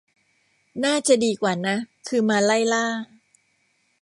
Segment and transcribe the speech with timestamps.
[0.83, 1.75] น่าจะดีกว่านะ
[2.07, 2.85] คือมาไล่ล่า